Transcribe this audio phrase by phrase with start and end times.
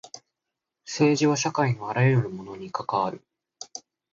[0.83, 3.23] 政治は社会のあらゆるものに関わる。